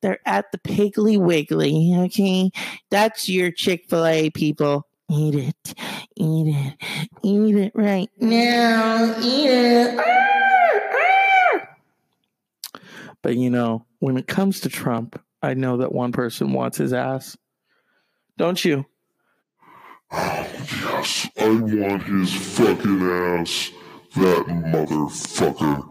they're 0.00 0.20
at 0.26 0.52
the 0.52 0.58
Piggly 0.58 1.18
Wiggly. 1.18 1.94
Okay, 1.96 2.50
that's 2.90 3.28
your 3.28 3.50
Chick 3.50 3.86
Fil 3.88 4.06
A 4.06 4.30
people. 4.30 4.86
Eat 5.10 5.34
it, 5.34 5.74
eat 6.16 6.54
it, 6.54 6.74
eat 7.22 7.56
it 7.56 7.72
right 7.74 8.10
now. 8.20 9.16
Eat 9.20 9.48
it. 9.48 9.98
Ah! 9.98 10.23
But 13.24 13.36
you 13.36 13.48
know, 13.48 13.86
when 14.00 14.18
it 14.18 14.26
comes 14.26 14.60
to 14.60 14.68
Trump, 14.68 15.18
I 15.42 15.54
know 15.54 15.78
that 15.78 15.94
one 15.94 16.12
person 16.12 16.52
wants 16.52 16.76
his 16.76 16.92
ass. 16.92 17.36
Don't 18.36 18.62
you? 18.64 18.84
Yes, 20.84 21.28
I 21.38 21.48
want 21.48 22.02
his 22.04 22.32
fucking 22.32 23.02
ass. 23.02 23.70
That 24.14 24.46
motherfucker. 24.46 25.88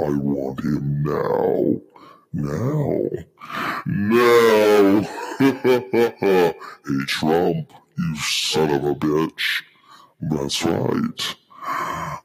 I 0.00 0.10
want 0.10 0.60
him 0.60 1.02
now. 1.02 1.80
Now. 2.32 3.00
Now. 3.86 5.00
hey, 6.18 6.54
Trump, 7.06 7.72
you 7.98 8.16
son 8.16 8.70
of 8.70 8.84
a 8.84 8.94
bitch. 8.94 9.62
That's 10.20 10.64
right. 10.64 11.36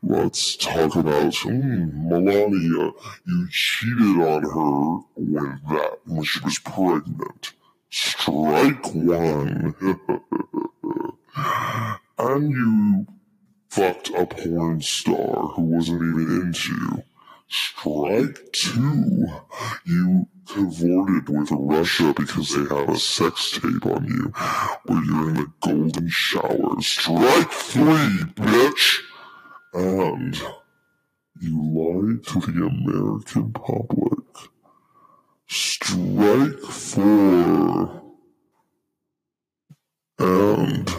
Let's 0.04 0.56
talk 0.56 0.96
about 0.96 1.34
mm, 1.34 2.08
Melania. 2.10 2.92
You 3.26 3.48
cheated 3.50 4.22
on 4.22 4.44
her 4.44 5.06
when 5.16 5.62
that 5.70 6.00
when 6.06 6.24
she 6.24 6.40
was 6.44 6.60
pregnant. 6.60 7.54
Strike 7.90 8.94
one. 8.94 9.76
and 12.18 12.52
you 12.52 13.08
fucked 13.70 14.10
a 14.10 14.26
porn 14.26 14.82
star 14.82 15.48
who 15.50 15.62
wasn't 15.62 16.02
even 16.02 16.42
into 16.42 16.74
you. 16.74 17.04
Strike 17.48 18.52
two. 18.54 19.28
You 19.86 20.28
cavorted 20.48 21.30
with 21.30 21.52
Russia 21.52 22.14
because 22.16 22.50
they 22.50 22.76
have 22.76 22.90
a 22.90 22.98
sex 22.98 23.52
tape 23.52 23.86
on 23.86 24.06
you 24.06 24.34
where 24.86 25.04
you're 25.04 25.30
in 25.30 25.36
the 25.36 25.52
golden 25.62 26.08
shower. 26.10 26.82
Strike 26.82 27.52
three, 27.52 28.18
bitch. 28.36 29.02
And 29.74 30.36
you 31.40 31.62
lied 31.62 32.26
to 32.28 32.40
the 32.42 32.66
American 32.66 33.54
public. 33.54 34.52
Strike 35.48 36.60
four. 36.60 38.02
And 40.20 40.90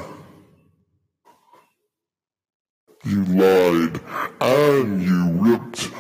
you 3.04 3.24
lied 3.24 4.00
and 4.40 5.02
you 5.02 5.30
ripped, 5.32 5.90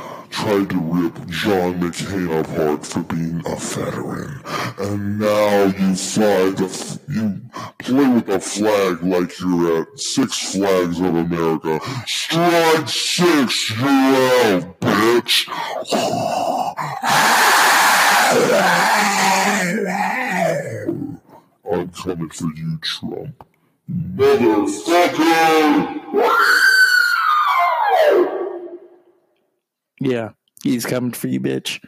tried 0.42 0.70
to 0.70 0.78
rip 0.78 1.14
John 1.28 1.78
McCain 1.80 2.40
apart 2.40 2.84
for 2.84 3.00
being 3.02 3.40
a 3.46 3.54
veteran. 3.54 4.40
And 4.78 5.20
now 5.20 5.66
you 5.66 5.94
fly 5.94 6.50
the, 6.50 6.98
you 7.08 7.40
play 7.78 8.08
with 8.08 8.26
the 8.26 8.40
flag 8.40 9.04
like 9.04 9.38
you're 9.38 9.82
at 9.82 10.00
Six 10.00 10.52
Flags 10.52 10.98
of 10.98 11.14
America. 11.14 11.78
Strike 12.06 12.88
six, 12.88 13.70
you're 13.70 13.88
out, 13.88 14.80
bitch. 14.80 15.48
I'm 21.72 21.88
coming 21.90 22.30
for 22.30 22.52
you, 22.56 22.78
Trump. 22.78 23.44
Motherfucker! 23.88 26.71
Yeah, 30.04 30.30
he's 30.64 30.84
coming 30.84 31.12
for 31.12 31.28
you, 31.28 31.40
bitch. 31.40 31.80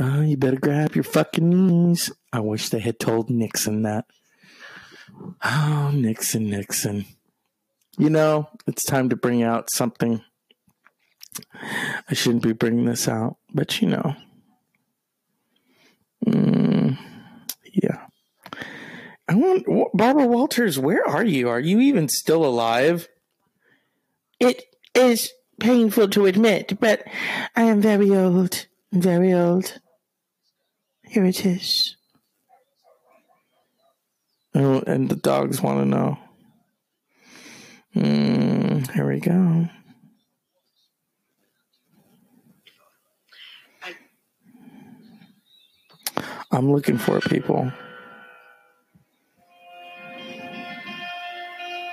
Uh, 0.00 0.22
you 0.22 0.38
better 0.38 0.58
grab 0.58 0.94
your 0.94 1.04
fucking 1.04 1.48
knees. 1.48 2.10
I 2.32 2.40
wish 2.40 2.70
they 2.70 2.80
had 2.80 2.98
told 2.98 3.28
Nixon 3.28 3.82
that. 3.82 4.06
Oh, 5.44 5.90
Nixon, 5.92 6.48
Nixon. 6.48 7.04
You 7.98 8.08
know, 8.08 8.48
it's 8.66 8.84
time 8.84 9.10
to 9.10 9.16
bring 9.16 9.42
out 9.42 9.70
something. 9.70 10.22
I 12.08 12.14
shouldn't 12.14 12.42
be 12.42 12.54
bringing 12.54 12.86
this 12.86 13.06
out, 13.06 13.36
but 13.52 13.82
you 13.82 13.88
know. 13.88 14.16
Mm, 16.26 16.96
yeah. 17.70 18.06
I 19.28 19.34
want 19.34 19.66
Barbara 19.92 20.26
Walters. 20.26 20.78
Where 20.78 21.06
are 21.06 21.24
you? 21.24 21.50
Are 21.50 21.60
you 21.60 21.80
even 21.80 22.08
still 22.08 22.46
alive? 22.46 23.08
It 24.40 24.64
is 24.94 25.32
painful 25.60 26.08
to 26.08 26.26
admit, 26.26 26.78
but 26.80 27.04
I 27.54 27.62
am 27.62 27.80
very 27.80 28.10
old. 28.14 28.66
Very 28.92 29.32
old. 29.32 29.78
Here 31.04 31.24
it 31.24 31.44
is. 31.46 31.96
Oh, 34.54 34.82
and 34.86 35.08
the 35.08 35.16
dogs 35.16 35.60
want 35.60 35.80
to 35.80 35.84
know. 35.84 36.18
Mm, 37.94 38.90
here 38.92 39.06
we 39.06 39.20
go. 39.20 39.68
I'm 46.50 46.72
looking 46.72 46.96
for 46.96 47.20
people. 47.20 47.70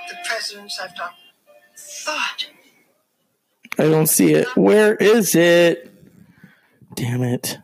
The 0.08 0.16
presidents 0.24 0.78
I've 0.80 0.94
done 0.94 1.10
thought 1.10 1.23
I 3.76 3.84
don't 3.84 4.06
see 4.06 4.34
it. 4.34 4.56
Where 4.56 4.94
is 4.94 5.34
it? 5.34 5.90
Damn 6.94 7.22
it. 7.22 7.58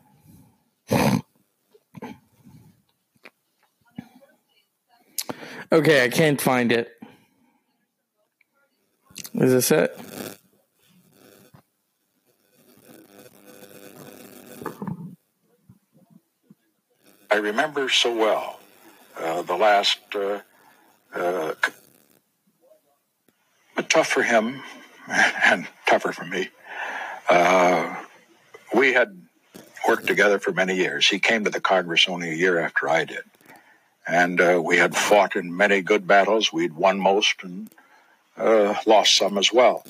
Okay, 5.71 6.03
I 6.03 6.09
can't 6.09 6.41
find 6.41 6.71
it. 6.71 6.91
Is 9.35 9.51
this 9.51 9.71
it? 9.71 9.97
I 17.29 17.35
remember 17.35 17.87
so 17.87 18.13
well 18.13 18.59
uh, 19.17 19.41
the 19.43 19.55
last, 19.55 19.99
uh, 20.13 20.41
uh, 21.15 21.53
but 23.75 23.89
tough 23.89 24.07
for 24.07 24.23
him 24.23 24.61
and 25.51 25.67
tougher 25.85 26.11
for 26.11 26.25
me. 26.25 26.49
Uh, 27.29 27.95
we 28.73 28.93
had 28.93 29.21
worked 29.87 30.07
together 30.07 30.39
for 30.39 30.51
many 30.51 30.75
years. 30.75 31.07
He 31.07 31.19
came 31.19 31.43
to 31.43 31.49
the 31.49 31.61
Congress 31.61 32.07
only 32.07 32.31
a 32.31 32.35
year 32.35 32.59
after 32.59 32.89
I 32.89 33.05
did. 33.05 33.23
And 34.07 34.41
uh, 34.41 34.61
we 34.63 34.77
had 34.77 34.95
fought 34.95 35.35
in 35.35 35.55
many 35.55 35.81
good 35.81 36.07
battles. 36.07 36.51
We'd 36.51 36.73
won 36.73 36.99
most 36.99 37.43
and 37.43 37.69
uh, 38.37 38.75
lost 38.85 39.15
some 39.15 39.37
as 39.37 39.53
well. 39.53 39.85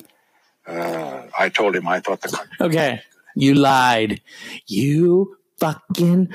Uh, 0.68 1.24
I 1.38 1.50
told 1.50 1.76
him 1.76 1.88
I 1.88 2.00
thought 2.02 2.22
the 2.22 2.30
country. 2.30 2.58
Okay, 2.60 3.02
you 3.36 3.56
lied. 3.56 4.22
You 4.68 5.38
fucking 5.60 6.30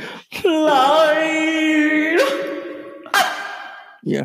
lied. 0.44 2.20
Yeah. 4.02 4.24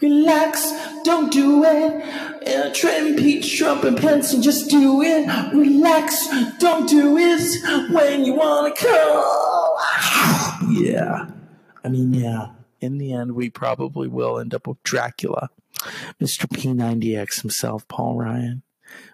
Relax, 0.00 0.72
don't 1.04 1.32
do 1.32 1.62
it. 1.64 2.74
Trump, 2.74 3.08
impeach 3.08 3.56
Trump 3.56 3.84
and 3.84 3.96
Pence 3.96 4.32
and 4.32 4.42
just 4.42 4.68
do 4.68 5.02
it. 5.02 5.26
Relax, 5.54 6.26
don't 6.58 6.88
do 6.88 7.16
it 7.16 7.92
when 7.92 8.24
you 8.24 8.34
wanna 8.34 8.74
come. 8.74 9.24
Yeah, 10.70 11.26
I 11.84 11.88
mean, 11.88 12.14
yeah, 12.14 12.48
in 12.80 12.98
the 12.98 13.12
end, 13.12 13.32
we 13.32 13.50
probably 13.50 14.08
will 14.08 14.38
end 14.38 14.54
up 14.54 14.66
with 14.66 14.82
Dracula, 14.82 15.50
Mr. 16.20 16.46
P90X 16.46 17.42
himself, 17.42 17.86
Paul 17.86 18.16
Ryan. 18.16 18.62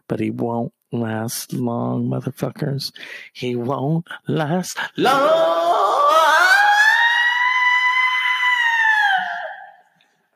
But 0.06 0.20
he 0.20 0.30
won't 0.30 0.72
last 0.92 1.52
long, 1.52 2.08
motherfuckers. 2.08 2.92
He 3.32 3.56
won't 3.56 4.06
last 4.26 4.78
long. 4.96 5.59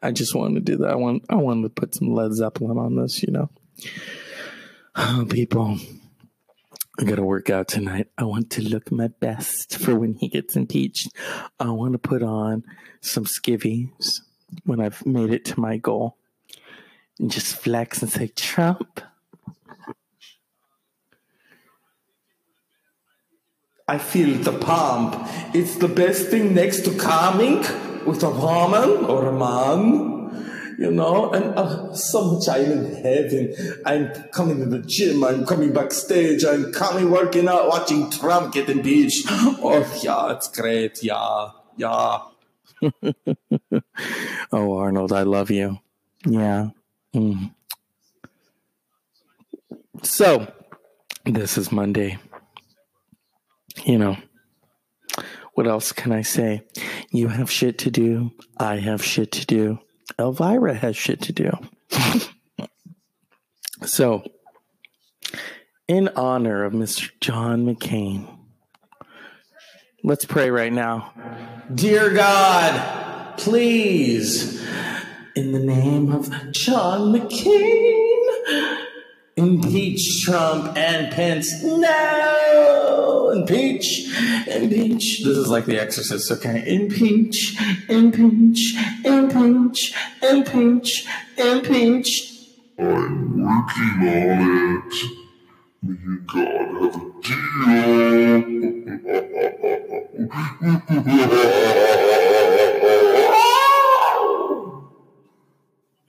I 0.05 0.11
just 0.11 0.35
wanted 0.35 0.67
to 0.67 0.73
do 0.73 0.79
that. 0.83 0.91
I 0.91 0.97
want 0.97 1.25
I 1.31 1.37
wanted 1.37 1.63
to 1.63 1.69
put 1.71 1.95
some 1.95 2.13
Led 2.13 2.35
Zeppelin 2.35 2.77
on 2.77 2.97
this, 2.97 3.23
you 3.23 3.33
know. 3.33 3.49
Oh, 4.95 5.27
people, 5.29 5.79
I 7.01 7.05
got 7.05 7.17
to 7.17 7.25
work 7.25 7.49
out 7.49 7.69
tonight. 7.69 8.09
I 8.19 8.25
want 8.25 8.51
to 8.51 8.63
look 8.63 8.93
my 8.93 9.09
best 9.09 9.79
for 9.79 9.99
when 9.99 10.15
he 10.15 10.29
gets 10.29 10.57
impeached. 10.57 11.09
I 11.59 11.71
want 11.71 11.93
to 11.93 11.99
put 11.99 12.23
on 12.23 12.65
some 13.01 13.25
skivvies 13.25 14.21
when 14.65 14.79
I've 14.79 15.05
made 15.07 15.33
it 15.33 15.47
to 15.47 15.59
my 15.59 15.79
goal 15.79 16.19
and 17.19 17.31
just 17.31 17.57
flex 17.57 18.03
and 18.03 18.13
say, 18.13 18.27
Trump. 18.29 19.01
I 23.89 23.97
feel 23.97 24.37
the 24.39 24.59
pump. 24.59 25.15
It's 25.55 25.77
the 25.77 25.89
best 25.89 26.29
thing 26.29 26.55
next 26.55 26.85
to 26.85 26.97
coming 26.97 27.65
with 28.07 28.23
a 28.23 28.31
woman 28.31 29.05
or 29.07 29.27
a 29.27 29.33
man, 29.33 30.77
you 30.79 30.91
know, 30.91 31.31
and 31.33 31.57
uh, 31.57 31.95
so 31.95 32.33
much 32.33 32.49
I'm 32.49 32.71
in 32.71 32.95
heaven. 33.03 33.55
I'm 33.87 34.13
coming 34.31 34.59
to 34.59 34.67
the 34.67 34.81
gym, 34.81 35.25
I'm 35.25 35.47
coming 35.47 35.73
backstage, 35.73 36.45
I'm 36.45 36.73
coming 36.73 37.11
working 37.11 37.49
out, 37.49 37.69
watching 37.69 38.11
Trump 38.11 38.55
get 38.55 38.69
impeached. 38.69 39.27
Oh, 39.67 40.01
yeah, 40.03 40.33
it's 40.33 40.49
great. 40.49 41.03
Yeah, 41.03 41.51
yeah. 41.77 42.19
oh, 44.53 44.77
Arnold, 44.77 45.13
I 45.13 45.23
love 45.23 45.51
you. 45.51 45.79
Yeah. 46.27 46.71
Mm. 47.15 47.55
So, 50.03 50.53
this 51.25 51.57
is 51.57 51.73
Monday. 51.73 52.19
You 53.85 53.99
know, 53.99 54.17
what 55.55 55.67
else 55.67 55.93
can 55.93 56.13
I 56.13 56.23
say? 56.23 56.63
You 57.11 57.29
have 57.29 57.51
shit 57.51 57.79
to 57.79 57.91
do. 57.91 58.33
I 58.59 58.77
have 58.77 59.05
shit 59.05 59.33
to 59.33 59.47
do. 59.47 59.79
Elvira 60.19 60.75
has 60.75 60.97
shit 60.97 61.23
to 61.23 61.33
do. 61.33 61.51
so, 63.85 64.25
in 65.89 66.09
honor 66.09 66.65
of 66.65 66.73
Mr. 66.73 67.11
John 67.21 67.65
McCain, 67.65 68.29
let's 70.03 70.25
pray 70.25 70.51
right 70.51 70.73
now. 70.73 71.13
Dear 71.73 72.11
God, 72.11 73.39
please, 73.39 74.61
in 75.37 75.53
the 75.53 75.61
name 75.61 76.13
of 76.13 76.31
John 76.53 77.13
McCain, 77.13 78.04
impeach 79.37 80.23
Trump 80.23 80.77
and 80.77 81.13
Pence. 81.13 81.63
No! 81.63 83.31
Impeach, 83.35 84.09
impeach. 84.47 85.25
This 85.25 85.37
is 85.37 85.49
like 85.49 85.67
The 85.67 85.81
Exorcist, 85.81 86.31
okay? 86.33 86.63
Impeach, 86.67 87.57
impeach, 87.89 88.77
impeach, 89.05 89.95
impeach, 90.23 91.07
impeach. 91.37 92.31
I'm 92.79 93.43
working 93.43 94.09
on 94.09 94.83
it. 94.83 94.95
And 95.83 96.27
God 96.27 96.95
have 97.27 97.75
a 97.75 98.33
deal. 101.51 101.61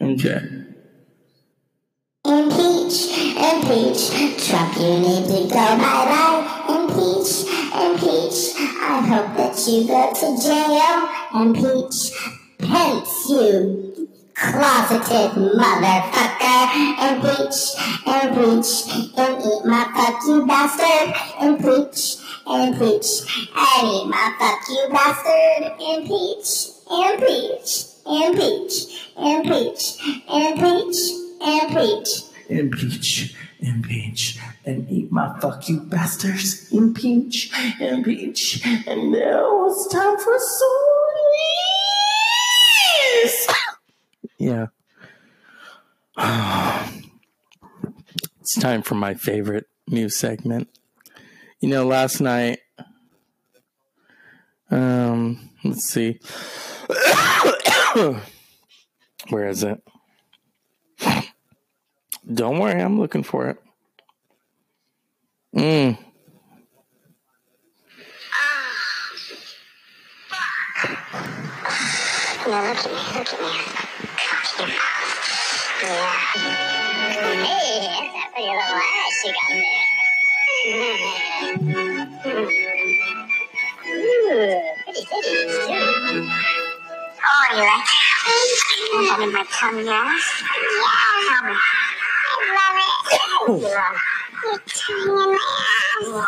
Okay. 0.02 0.65
Impeach, 3.46 4.10
Trump, 4.48 4.76
you 4.78 5.00
need 5.00 5.26
to 5.28 5.40
go 5.54 5.66
bye 5.78 6.06
bye. 6.10 6.42
Impeach, 6.68 7.46
impeach, 7.86 8.40
I 8.58 9.06
hope 9.06 9.38
that 9.38 9.56
you 9.68 9.86
go 9.86 10.02
to 10.20 10.28
jail. 10.42 10.98
Impeach, 11.42 11.98
Pence, 12.58 13.30
you 13.30 14.08
closeted 14.34 15.32
motherfucker. 15.62 16.64
Impeach, 17.06 17.60
impeach, 18.08 18.70
and 19.16 19.44
eat 19.46 19.64
my 19.66 19.84
fuck 19.94 20.24
you 20.28 20.46
bastard. 20.48 21.14
Impeach, 21.42 22.18
impeach, 22.48 23.10
and 23.56 23.88
eat 23.88 24.08
my 24.08 24.26
fuck 24.40 24.68
you 24.70 24.84
bastard. 24.90 25.64
Impeach, 25.80 26.50
impeach, 26.90 27.70
impeach, 28.08 28.76
impeach, 29.16 29.88
impeach. 30.26 30.26
Impeach. 30.28 31.26
Impeach, 31.46 32.25
impeach, 32.50 33.36
impeach, 33.60 34.40
and 34.66 34.90
eat 34.90 35.12
my 35.12 35.38
fuck 35.40 35.68
you 35.70 35.82
bastards. 35.82 36.72
Impeach, 36.72 37.52
impeach, 37.80 38.66
and 38.88 39.12
now 39.12 39.68
it's 39.68 39.88
time 39.88 40.18
for 40.18 40.38
sweets. 43.24 43.48
yeah. 44.38 44.68
it's 48.40 48.60
time 48.60 48.82
for 48.82 48.96
my 48.96 49.14
favorite 49.14 49.68
new 49.88 50.10
segment. 50.10 50.70
You 51.60 51.70
know, 51.70 51.86
last 51.86 52.22
night, 52.22 52.60
um, 54.72 55.50
let's 55.64 55.86
see. 55.86 56.20
Where 59.30 59.48
is 59.48 59.64
it? 59.64 59.82
Don't 62.34 62.58
worry, 62.60 62.82
I'm 62.82 63.00
looking 63.00 63.22
for 63.24 63.50
it. 63.50 63.58
Mm. 65.56 65.98
Now 72.48 72.68
look 72.68 72.78
at 72.78 72.86
me, 72.86 72.92
look 73.18 73.34
at 73.34 73.40
me. 73.40 74.74
Yeah. 75.84 76.14
Hey, 77.44 77.78
that's 77.86 78.16
a 78.16 78.30
pretty 78.34 78.50
little 78.50 78.82
ass 78.82 79.22
you 79.26 79.32
got 79.34 79.48
there. 82.24 82.46
Ooh, 83.88 84.62
pretty 84.84 85.04
too. 85.06 85.74
Oh, 87.24 87.44
you 87.52 87.62
like 87.62 87.86
that? 87.86 88.06
That 88.92 89.20
in 89.22 89.30
my 89.32 89.44
yeah? 89.84 90.10
Yeah. 91.44 91.75
Oh. 93.48 93.60
Yeah. 93.62 93.94
Your 94.44 94.60
tongue 94.68 95.38
in 96.04 96.12
my 96.14 96.24
ass. 96.24 96.28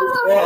You, 0.00 0.32
uh, 0.32 0.45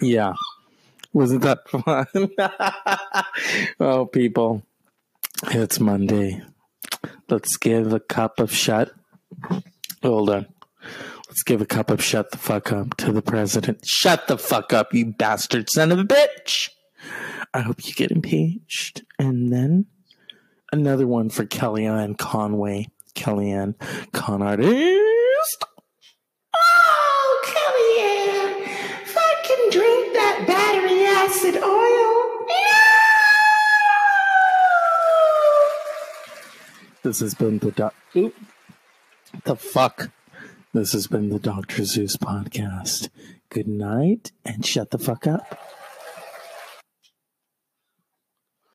Yeah. 0.00 0.34
Wasn't 1.12 1.42
that 1.42 1.68
fun? 1.68 2.06
oh, 3.80 4.06
people, 4.06 4.62
it's 5.44 5.80
Monday. 5.80 6.42
Let's 7.28 7.56
give 7.56 7.92
a 7.92 8.00
cup 8.00 8.40
of 8.40 8.52
shut. 8.52 8.92
Hold 10.02 10.30
on. 10.30 10.46
Let's 11.28 11.42
give 11.42 11.60
a 11.60 11.66
cup 11.66 11.90
of 11.90 12.02
shut 12.02 12.30
the 12.30 12.38
fuck 12.38 12.72
up 12.72 12.96
to 12.98 13.12
the 13.12 13.22
president. 13.22 13.80
Shut 13.86 14.28
the 14.28 14.38
fuck 14.38 14.72
up, 14.72 14.94
you 14.94 15.06
bastard 15.06 15.68
son 15.70 15.92
of 15.92 15.98
a 15.98 16.04
bitch. 16.04 16.70
I 17.52 17.60
hope 17.60 17.86
you 17.86 17.92
get 17.94 18.10
impeached. 18.10 19.02
And 19.18 19.52
then 19.52 19.86
another 20.72 21.06
one 21.06 21.30
for 21.30 21.44
Kellyanne 21.44 22.16
Conway. 22.16 22.88
Kellyanne, 23.14 23.74
con 24.12 24.42
artist. 24.42 25.64
Oh, 26.54 27.42
Kellyanne, 27.44 28.66
fucking 29.06 29.70
drink 29.70 30.12
that 30.12 30.44
battery 30.46 31.04
acid 31.04 31.62
oil. 31.62 32.05
This 37.06 37.20
has 37.20 37.34
been 37.34 37.60
the 37.60 37.70
doc. 37.70 37.94
Oop. 38.16 38.34
The 39.44 39.54
fuck. 39.54 40.10
This 40.74 40.92
has 40.92 41.06
been 41.06 41.28
the 41.28 41.38
Dr. 41.38 41.84
Zeus 41.84 42.16
podcast. 42.16 43.10
Good 43.48 43.68
night 43.68 44.32
and 44.44 44.66
shut 44.66 44.90
the 44.90 44.98
fuck 44.98 45.24
up. 45.24 45.56